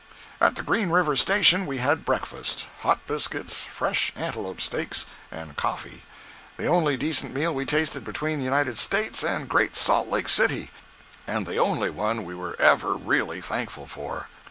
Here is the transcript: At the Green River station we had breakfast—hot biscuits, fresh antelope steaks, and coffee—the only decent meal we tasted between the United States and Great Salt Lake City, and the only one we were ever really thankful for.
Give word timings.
At 0.41 0.55
the 0.55 0.63
Green 0.63 0.89
River 0.89 1.15
station 1.15 1.67
we 1.67 1.77
had 1.77 2.05
breakfast—hot 2.05 3.05
biscuits, 3.05 3.65
fresh 3.65 4.11
antelope 4.15 4.59
steaks, 4.59 5.05
and 5.29 5.55
coffee—the 5.55 6.65
only 6.65 6.97
decent 6.97 7.35
meal 7.35 7.53
we 7.53 7.67
tasted 7.67 8.03
between 8.03 8.39
the 8.39 8.45
United 8.45 8.79
States 8.79 9.23
and 9.23 9.47
Great 9.47 9.77
Salt 9.77 10.07
Lake 10.07 10.27
City, 10.27 10.71
and 11.27 11.45
the 11.45 11.57
only 11.57 11.91
one 11.91 12.23
we 12.23 12.33
were 12.33 12.59
ever 12.59 12.95
really 12.95 13.41
thankful 13.41 13.85
for. 13.85 14.27